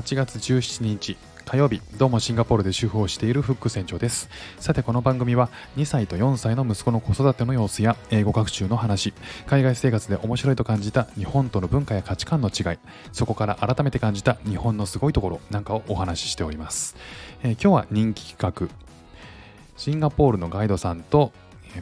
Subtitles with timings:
[0.00, 4.30] 8月17日火曜日どうもシンガポールで主婦をしているフック船長です。
[4.58, 9.12] さてこの番組は2歳と4歳の息子の子育ての様子や英語学習の話
[9.46, 12.78] 海外生活で面白いと感じた日本との文化や価値観の違い
[13.12, 16.96] そこから改めて感じた日本のすごいところなんかをお話ししております、
[17.42, 18.74] えー、今日は人気企画
[19.76, 21.32] シンガポールのガイドさんと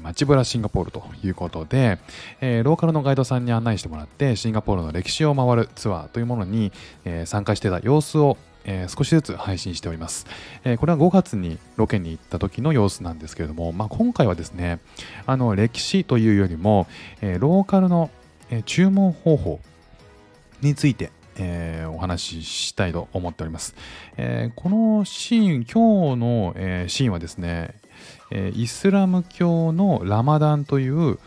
[0.03, 1.99] 街ブラシンガポールということで、
[2.41, 6.73] えー、ローカルのガイドさんに案内してもらってシンガポールの歴史を回るツアーというものに、
[7.05, 10.27] えー、参加してた様子を、えー、少しずつ配信しております、
[10.65, 14.81] えこれは5月にロケに行った時の様子なんですけれども、まあ、今回はですね
[15.27, 16.87] あの歴史というよりも、
[17.21, 18.11] えローカルの、
[18.51, 19.61] え注文方法
[20.61, 23.75] についてえー、お話ししたいと思っております。
[24.17, 27.75] えー、このシーン、今日の、えー、シーンはですね、
[28.31, 31.19] えイスラム教のラマダンという、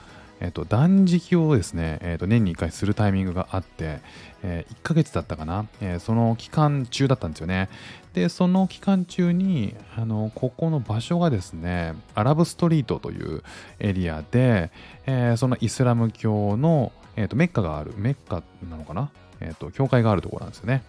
[0.41, 3.99] えーと、断食をですね、えーと、年に1回するタイミングがあって、
[4.41, 7.69] えー、1ヶ月だったかな、えー、その期間中だったんですよね。
[8.13, 13.43] で、その期間中に、あのここの場所がですね、アラブストリートという
[13.79, 14.71] エリアで、
[15.05, 19.11] えー、そのイスラム教の、えーと、メッカがある、メッカなのかな、
[19.41, 20.83] えー、と教会があるところなんですよね。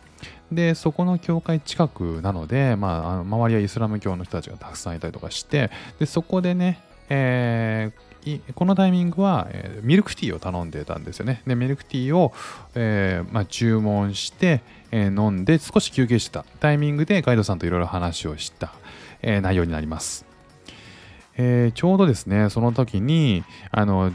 [0.51, 11.43] で、そこの教会近くなので、まあ、あの周りはイスラム教の人たちがたくさんいたりとかして、でそこでね、えー、このタイミングは、えー、ミルクティーを頼んでたんですよね。
[11.47, 12.33] で、ミルクティーを、
[12.75, 18.73] えーまあ、注文して、え、飲んで少し休憩してたタイミングでガイドさんといろいろ話をした、
[19.23, 20.27] え、内容になります。
[21.37, 24.13] えー、ちょうどですね、その時に、あの、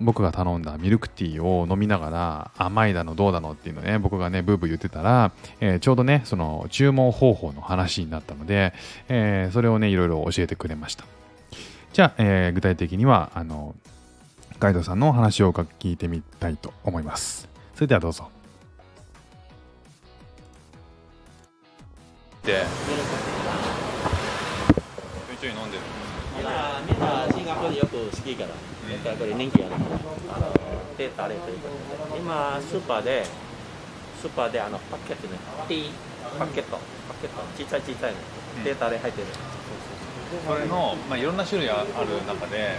[0.00, 8.72] 僕が頼んだミルクティーを飲みながら甘いだのどうだのっていうのね僕がねブーブー言ってたら、えー、ちょうどねその注文方法の話になったので、
[9.08, 11.04] えー、それをねいろいろ教えてくれました。
[11.92, 13.74] じゃあ、えー、具体的にはあの
[14.58, 17.48] ガイドさんのお話を聞いてみたいと思います。
[17.74, 18.28] それではどうぞ。
[22.44, 22.64] で
[25.28, 25.82] ちょいちょい飲んでる
[27.78, 30.52] よく好きからやっぱり人気あるあの
[30.96, 31.68] 手タレというこ
[32.08, 33.24] とで今スーパーで
[34.20, 35.38] スーパーであのパッケットね。
[35.66, 35.90] ティー。
[36.38, 36.76] パッケット。
[37.08, 37.40] パッケット。
[37.56, 38.18] 小さい小さいの。
[38.64, 39.26] 手タレ入ってる、
[40.46, 41.88] それの、まあ、いろんな種類ある
[42.26, 42.76] 中で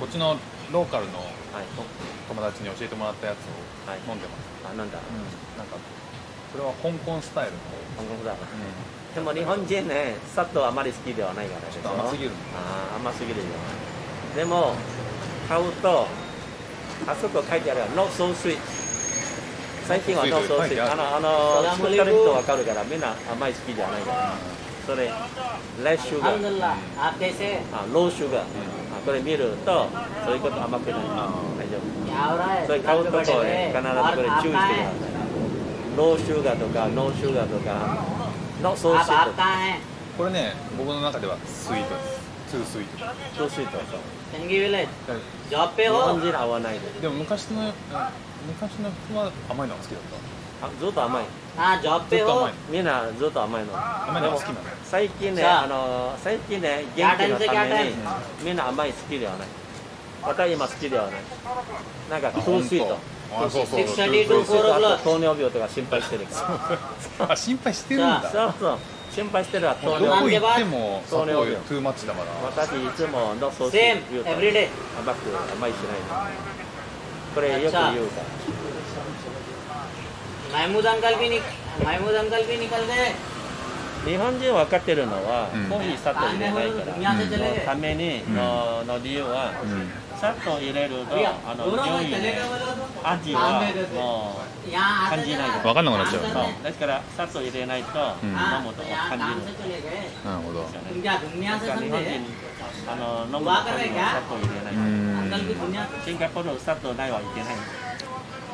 [0.00, 0.36] こっちの
[0.72, 1.64] ローカルの、はい、
[2.28, 5.76] 友達に教えてもらったやつを飲んでます、はい、あなんだ、うん、なんか
[6.50, 7.58] それは香港スタイルの。
[7.96, 8.42] 香港スタイル、
[9.22, 13.46] うん、でも日本人ね砂糖あまり好きではないからちょっと甘すぎるあ甘すぎるよ
[14.36, 14.74] でも
[15.48, 16.06] 買うと
[17.06, 18.58] あそこ書いてある Not so sweet
[19.86, 24.34] 最近は Not so sweet あのあの作ってる人わかるからみんな甘い好きじゃないから
[24.86, 25.10] それ
[25.82, 26.34] Less sugar
[27.72, 28.42] あ Low sugar
[29.04, 29.88] これ見ると
[30.24, 31.00] そういうこと甘くない。
[31.00, 31.04] 大
[31.70, 34.86] 丈夫それ買うとこね必ずこれ注意してください。
[35.96, 38.18] ローシュガーとかノーシュガーとか。
[38.62, 39.32] Not so sweet
[40.18, 42.98] これね僕の中ではスイートですツースイート
[43.36, 44.00] ツースイートそう
[44.32, 44.88] 天気ビレッジ
[45.50, 47.08] ジョッペを日本人合わないで。
[47.08, 47.72] も昔の
[48.46, 50.00] 昔の人は甘いのが好きだっ
[50.60, 50.66] た。
[50.66, 51.24] あずっと甘い。
[51.56, 53.72] あジョッペをみんなずっと甘いの。
[53.74, 54.58] 甘いのが好きなの。
[54.84, 55.66] 最近ねあ。
[55.66, 57.94] の最近ね元気のために
[58.42, 59.48] みんな甘い好きではない。
[60.22, 61.14] 私今好きではない。
[62.10, 62.98] なんかツースイート
[63.30, 63.84] あそうそう
[65.04, 66.26] 糖尿病とか心配してる
[67.28, 68.30] あ心配してるんだ。
[68.30, 68.78] そうそう
[69.11, 73.71] 心配してるわ糖尿病どこ行っても砂糖トゥーマッチだから私いつものソース
[74.11, 76.33] 言うと甘く甘いしない
[77.35, 77.93] これよく言うから
[80.53, 81.43] Mahmood अंकल भी निक
[81.85, 83.05] महमूद अंकल भी निकल गए
[84.04, 87.20] 日本人分かってるのは、コーヒー砂糖入れないから、の
[87.64, 89.52] ためにのの理由は、
[90.18, 91.14] 砂糖入れると
[91.46, 92.38] あの匂いね
[93.04, 93.62] 味は
[93.94, 94.70] もう
[95.10, 95.50] 感じない。
[95.62, 96.22] 分かんなくなっちゃう。
[96.22, 96.64] そう。
[96.64, 98.32] ですから砂糖入れないと、飲
[98.64, 99.54] むと感じる
[100.24, 100.62] なるほど。
[100.62, 102.20] だから日本人
[102.88, 104.74] あの飲むために砂糖入れない。
[106.04, 107.54] シンガポール砂糖ないはいけない。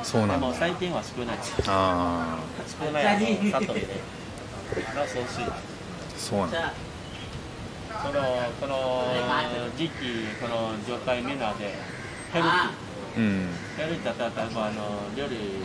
[0.02, 1.38] そうなんでも最近は少ない。
[1.68, 2.38] あ
[2.84, 3.86] 少ない砂糖入れ
[4.80, 5.40] るがそうし
[6.16, 6.72] そうなんだ
[8.02, 8.20] この
[8.60, 9.14] この
[9.76, 11.74] 時期この状態みんなで
[12.32, 12.44] ヘル
[13.14, 15.62] うん、ヘルティだったらあの料理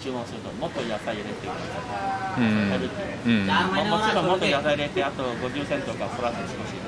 [0.00, 3.46] 注文するともっと野菜入れてください、うん、ヘルティ、うん。
[3.48, 6.78] まあ、もちろんもっと野菜入れてあと50セントかプラス少し。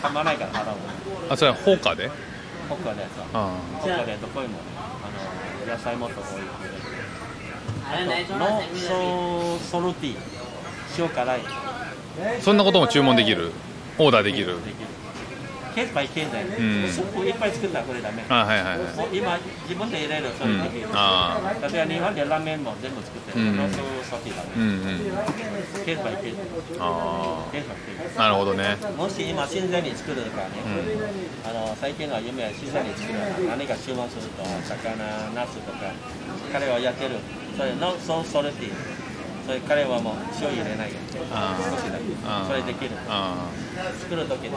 [0.00, 0.76] たまないから払う。
[1.28, 2.10] あそれはホーカーで？
[2.70, 4.58] ホーカーでさホーカーでどこにも
[5.04, 6.40] あの野菜もっと多い
[8.38, 10.16] のソソルティ
[10.98, 11.40] 塩辛い。
[12.40, 13.52] そんなことも注文できる？
[13.98, 14.56] オーダーできる？
[15.72, 16.88] ケースバイケースで、うん。
[16.90, 18.24] スープいっぱい作ったらこれダメ。
[18.28, 19.38] あはいはいはいもう今
[19.68, 23.56] 自分で入れるそういうできる、あ例えば日本でラーメンも全部作ってる、うん。
[23.56, 24.82] ロースソティだね、うんうん。
[25.86, 26.38] ケースバイケース。
[26.80, 28.18] あケースバイケース。
[28.18, 28.76] あなるほどね。
[28.98, 30.58] もし今新鮮に作るからね、
[31.46, 35.94] あの最近は夢は新鮮に作るから何か注文すると魚ナスとか
[36.52, 37.14] 彼はやってる
[37.60, 38.72] それのソーソルティ
[39.44, 40.88] それ彼はもう塩入れない。
[40.88, 42.08] よ少しだけ。
[42.48, 42.96] それできる。
[43.06, 43.52] あ
[44.00, 44.52] 作る時でき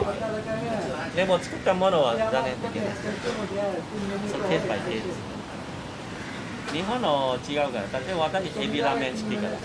[1.14, 3.04] でも作ったものは残念できないそ
[4.40, 6.72] れケースバイケース。
[6.72, 8.00] 日本の違うから。
[8.00, 9.58] 例えば私エビラーメン好きから。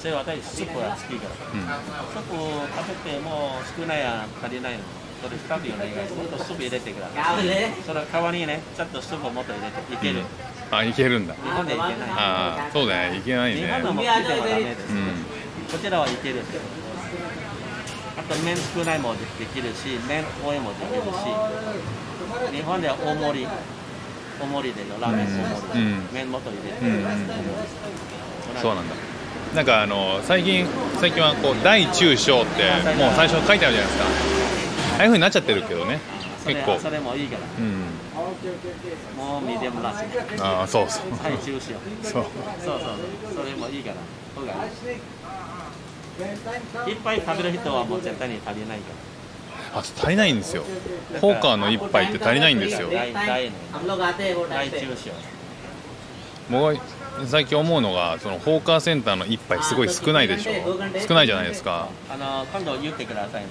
[0.00, 1.36] それ私スープが好きから。
[1.52, 1.68] うん。
[1.68, 4.84] スープ食べても少ないや足りないの。
[5.20, 7.44] それ2つお願いもっとスープ入れてください。
[7.84, 9.92] その代わりにねちょっとスープもっと入れて。
[9.92, 10.22] いける、
[10.70, 11.34] あいけるんだ。
[11.34, 11.92] 日本でいけない。
[12.16, 13.16] ああそうだね。
[13.16, 13.62] いけないね。
[13.62, 15.06] 日本のも来てもダメです、うん。
[15.72, 16.42] こちらはいける。
[18.18, 23.46] あと麺少ないもできるし麺多いもできるし日本では大盛り
[24.40, 26.08] 大盛りでのラーメン大盛り、うん。
[26.12, 26.80] 麺もっと入れて、
[28.60, 28.94] そうなんだ。
[29.54, 30.66] なんかあの最近
[31.00, 34.04] 最近はこう大中小ってもう最初書いてあるじゃないですか。
[34.98, 36.00] ああいうふうになっちゃってるけどね。
[36.44, 36.78] 結構。
[36.78, 37.87] それもいいからうん
[39.16, 40.86] もう見ディアムラああそう。
[40.88, 42.24] そうは中止よそう。
[42.64, 42.86] そうそ
[43.32, 43.34] う。
[43.34, 43.96] それもいいから
[44.34, 44.54] そうだ
[46.88, 48.92] いっぱい食べる人はもう絶対に足りないか
[49.74, 50.64] らあ足りないんですよ
[51.20, 53.50] ポーカーの一杯って足りないんですよ大大
[54.48, 55.14] 大中止よ
[56.48, 56.78] もう。
[57.26, 60.52] 最近思うのがそのホーカーセンターの一杯すごい少ないでしょ。
[61.06, 61.88] 少ないじゃないですか。
[62.10, 63.48] あの今度言ってくださいね。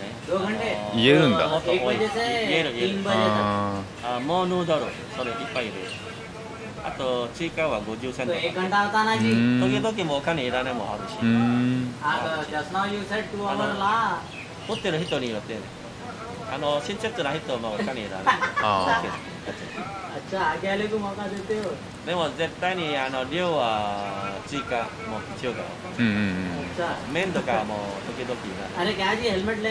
[0.96, 1.48] 言えるんだ。
[1.48, 3.82] もっと多い言える言えるあ
[4.18, 4.82] あもうヌードル
[5.18, 5.72] それ一杯で
[6.84, 8.34] あと追加は50セント。
[8.34, 11.16] 時々もお金いらないもあるし。
[12.02, 12.38] あ
[13.68, 15.56] の持ってる人によって
[16.54, 20.07] あの新着な人もお金いらないあ あ
[22.06, 25.60] でも絶対にあの量は追加も必要だ
[27.12, 27.76] 麺とかも
[28.18, 28.40] 時々
[28.78, 29.64] あれガジヘルメット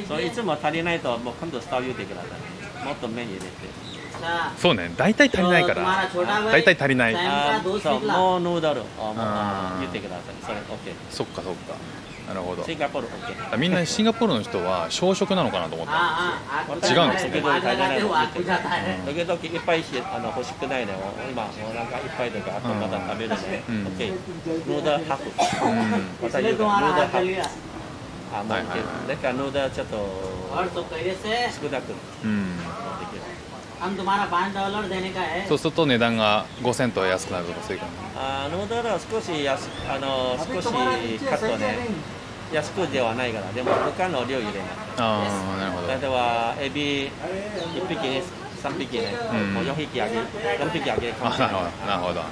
[0.00, 2.84] てそういつも足りないともう今度スター言ってください。
[2.86, 3.46] もっと麺入れて。
[4.58, 6.08] そうね大体足りないから。
[6.50, 7.16] 大体足りない。
[7.16, 8.84] あそうもうヌードルを
[9.80, 10.34] 言ってください。
[10.42, 11.74] それ OK そっかそっか。
[12.26, 12.64] なるほど。
[12.64, 13.08] シンガポール
[13.58, 16.74] みんなシンガポールの人は小食なのかなと思った。
[16.74, 17.30] んです違うんですね。
[19.06, 20.92] 時々いっぱいあの欲しくないの
[21.30, 24.10] 今お腹いっぱいとか後まだ食べるので OK
[24.66, 25.22] ヌードルハフ
[26.24, 27.16] また言うからードルハフ
[28.32, 29.96] あるだからヌーちょっと
[31.52, 31.94] 少なくで
[33.06, 33.35] きる
[35.48, 37.96] そうすると値段が5セント安くなるとかそういう感じ。
[38.16, 40.74] あのだら少し安あの少しカ
[41.36, 41.76] ットね。
[42.52, 44.52] 安くではないからでも他の量入れない
[44.98, 45.88] ああなるほど。
[45.88, 47.10] 例えばエビ1
[47.88, 48.22] 匹ね
[48.62, 50.22] 3匹ね、うん、もう4匹あげ4
[50.70, 52.20] 匹あげるかもなるほどなるほど。
[52.20, 52.26] こ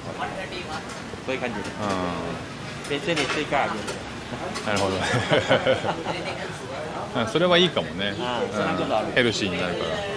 [1.29, 1.63] ういう感じで、う、
[2.89, 3.79] 別に追加あげる。
[4.65, 4.95] なるほど。
[7.31, 8.17] それはいいかもね、うん、
[9.13, 10.14] ヘルシーになるから。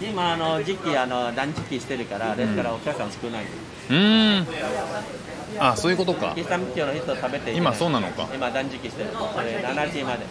[0.00, 4.46] 今あの時期あの断食してるからですからお客さん少ない、うーん。
[5.58, 6.34] あそういうことか。
[6.36, 8.28] イスラム教の人食べて今そうなのか。
[8.32, 10.24] 今断食してるそれ7時まで。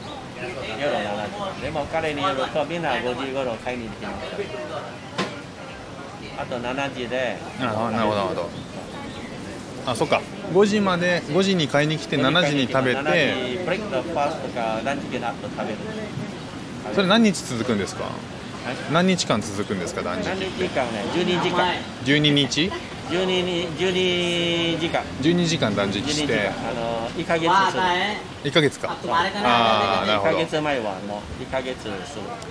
[0.79, 1.61] 夜7時。
[1.61, 4.25] でも彼によるとみんな5時頃買いに行きます。
[6.39, 7.37] あと7時で。
[7.59, 8.49] あなるほどなるほど。
[9.85, 10.21] あそっか。
[10.53, 15.77] 5時まで5時に買いに来て7時に食べ7て時ブレイクとファーストか断食の後食べる。
[16.95, 18.05] それ何日続くんですか？
[18.05, 18.36] はい
[18.91, 21.73] 何日間続くんですか断食何日間ね？12時間。
[22.05, 22.71] 12日
[23.09, 25.01] ？12 12時間。
[25.21, 26.49] 12時間断食して。
[26.49, 27.83] あの1か月する。
[28.43, 28.97] 1か月か。
[29.07, 30.13] ああな。
[30.15, 30.31] るほど。
[30.31, 31.93] 1か月前はもう1か月する。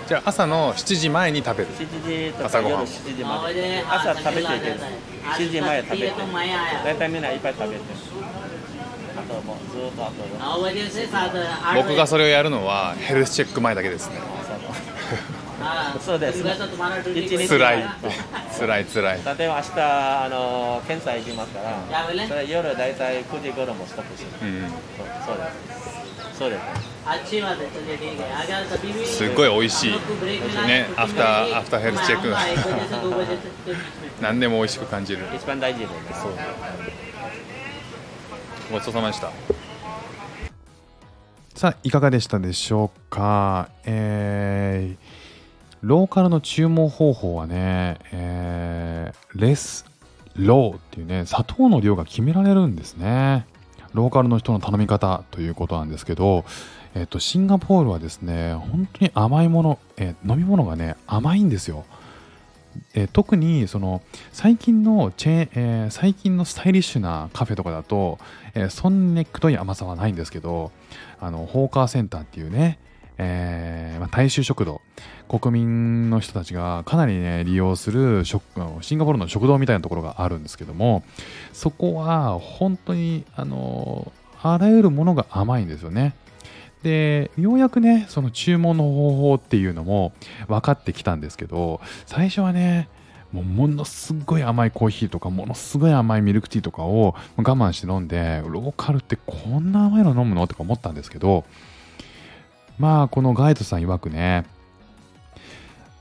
[0.06, 1.70] じゃあ朝の7時前に食べる。
[1.70, 3.84] 7時とか夜7時まで。
[3.88, 4.80] 朝食べていける。
[5.24, 6.12] 7時前食べて。
[6.84, 7.80] 大体みんないっぱい食べて。
[11.74, 14.16] 僕がそれをやるのは health check 前だけですね。
[16.00, 16.42] そうです。
[17.48, 17.84] つらい。
[18.52, 19.20] つらいつらい。
[19.38, 24.70] 例えば明日あの検査行きますからそれ夜大体9時頃もストップしる、うん、
[25.26, 26.38] そうです。
[26.38, 26.86] そうです。
[29.16, 29.92] すごい美味しい。
[30.66, 32.34] ね after after health check。
[34.20, 35.24] 何でも美味しく感じる。
[35.34, 35.92] 一番大事です。
[36.20, 36.32] そう。
[38.72, 39.30] ごちそうさまでした。
[41.54, 43.68] さあいかがでしたでしょうか？
[43.84, 45.25] えー
[45.86, 49.84] ローカルの注文方法はね、えーレス
[50.34, 53.46] ローっていうね砂糖の量が決められるんですね
[53.92, 56.44] ローカルの人の頼み方ということなんですけど、
[56.94, 61.84] えっと、シンガポールはですね、本当に甘いもの、えー飲み物がね、甘いんですよ。
[62.94, 64.02] えー特にその
[64.32, 68.18] 最近のチェーン、えー最近のスタイリッシュなカフェとかだと、
[68.54, 70.72] えーそんなにくどい甘さはないんですけど
[71.20, 72.78] あのホーカーセンターっていうね、
[73.18, 74.80] えーまあ、大衆食堂
[75.28, 78.40] 国民の人たちがかなりね利用するシン
[78.98, 81.02] ガポールの食堂みたいなところがあるんですけども
[81.52, 86.14] そこは本当にあのあらゆるものが甘いんですよね。
[86.82, 90.12] でようやくねその注文の方法っていうのも
[90.46, 92.88] 分かってきたんですけど最初はね
[93.32, 100.46] もうものすごい甘いコーヒーとかものすごい甘いミルクティーとかを我慢して飲んでローカルってこんな甘いの飲むの？
[100.46, 101.44] とか思ったんですけど
[102.78, 104.44] まあこのガイドさん曰くね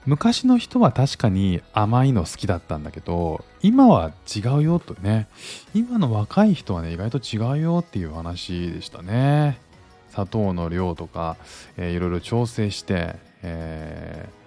[0.06, 5.28] 昔の人は確かに甘いの好きだったんだけど今は違うよとね。
[5.74, 9.60] 今の若い人はね意外と違うよっていう話でしたね。
[10.10, 11.36] 砂糖の量とか、
[11.78, 14.46] えーいろいろ調整して、えー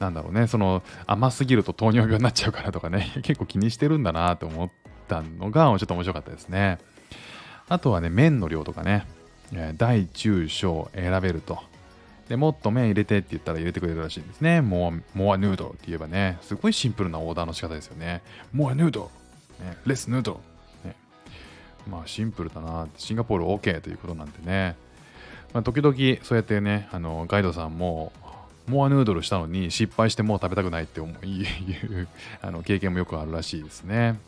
[0.00, 0.48] なんだろうね。
[0.48, 3.12] その甘すぎると糖尿病になっちゃうからとかね。
[3.22, 4.70] 結構気にしてるんだなと思っ
[5.06, 6.78] たのがちょっと面白かったですね。
[7.68, 9.06] あとはね麺の量とかね、
[9.52, 11.62] え大中小選べると。
[12.28, 14.60] でもっと麺入れてって言ったら入れてくれるらしいんですね。
[14.60, 16.38] モアモアヌードルって言えばね。
[16.42, 18.22] すごいシンプルなオーダーの仕方ですよね。
[18.52, 19.10] モアヌード。
[19.60, 20.40] ル、ね、レスヌード。
[20.84, 20.96] ル、ね、
[21.86, 24.76] まあシンプルだなシンガポール OK ということなんでね、
[25.52, 28.12] まあ、時々そうやってねあのガイドさんも
[28.66, 31.46] モアヌードルしたのに失敗してもう食べたくないって思い
[32.40, 34.18] あの経験もよくあるらしいですね。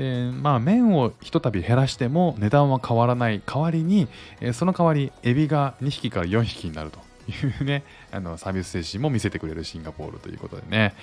[0.00, 4.08] でまあ麺をひとたび減らしても値段は変わらない代わりに、
[4.40, 10.94] えその代わりエビが2匹から4匹になるというねあのサービス精神も見せてくれるシンガポールということでね、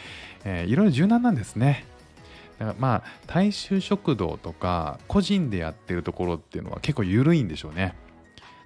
[0.46, 1.86] えーいろいろ柔軟なんですね。
[2.58, 7.94] だからまあ大衆食堂とか個人でやってるところっていうのは結構緩いんでしょうね。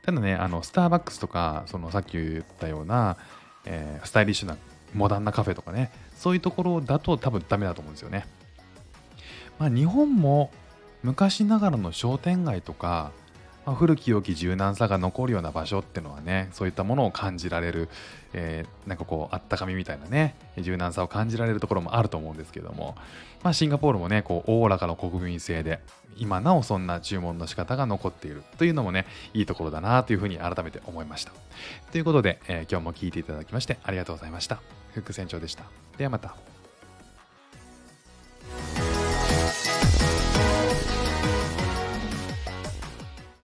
[0.02, 3.18] ただねあのスターバックスとかそのさっき言ったような、
[3.66, 4.56] えースタイリッシュな
[4.94, 8.26] モダンなカフェとかねそういうところだと多分ダメだと思うんですよね。
[9.62, 10.50] まあ、日本も
[11.04, 13.12] 昔ながらの商店街とか、
[13.64, 17.90] まあ古き良き柔軟さが残るような場所っていうのはねそういったものを感じられる、
[18.34, 22.96] えーなんかこうあったかみみたいなね柔軟さを感じられるところもあると思うんですけども、
[23.44, 25.80] まあ、シンガポールもねこうおおらかな国民性で
[26.18, 31.32] 今なおそんな注文の仕方が残っているというのもねいいところだなというふうに改めて思いました。
[31.92, 34.60] ということで、えー今日も聞いていただきましてありがとうございました。
[34.96, 35.66] 副船長でした。
[36.00, 36.51] ではまた。